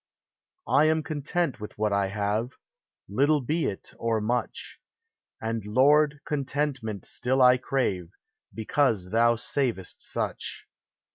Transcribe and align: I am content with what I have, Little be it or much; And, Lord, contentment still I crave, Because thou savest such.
I 0.67 0.85
am 0.85 1.03
content 1.03 1.59
with 1.59 1.77
what 1.77 1.93
I 1.93 2.07
have, 2.07 2.53
Little 3.07 3.39
be 3.39 3.65
it 3.65 3.93
or 3.99 4.19
much; 4.19 4.79
And, 5.39 5.63
Lord, 5.63 6.21
contentment 6.25 7.05
still 7.05 7.39
I 7.39 7.57
crave, 7.57 8.09
Because 8.51 9.11
thou 9.11 9.35
savest 9.35 10.01
such. 10.01 10.65